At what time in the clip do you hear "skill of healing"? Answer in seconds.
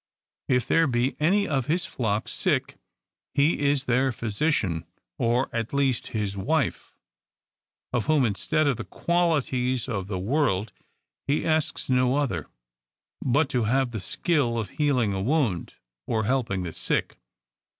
13.99-15.13